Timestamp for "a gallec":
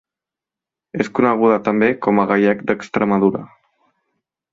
2.23-2.65